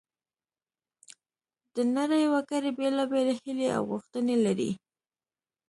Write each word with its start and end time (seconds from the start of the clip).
د 1.75 1.77
نړۍ 1.95 2.23
وګړي 2.33 2.71
بیلابیلې 2.77 3.33
هیلې 3.41 3.67
او 3.77 3.81
غوښتنې 3.91 4.35
لري 4.45 4.71